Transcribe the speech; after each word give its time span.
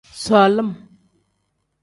Solim. 0.23 0.71